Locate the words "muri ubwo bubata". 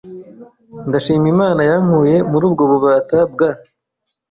2.31-3.17